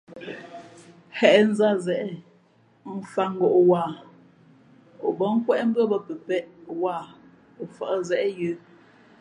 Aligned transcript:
Hěʼ 1.17 1.39
nzāt 1.49 1.77
zeʼe, 1.85 2.09
mfāt 2.97 3.29
ngōʼ 3.35 3.57
wāha 3.69 3.93
o 5.05 5.07
bά 5.17 5.25
nkwéʼ 5.35 5.61
mbʉ́άbᾱ 5.67 5.97
pəpēʼ 6.07 6.43
wāha 6.81 7.07
o 7.61 7.63
fα̌ʼ 7.75 7.97
zeʼ 8.09 8.25
yə̌. 8.39 8.53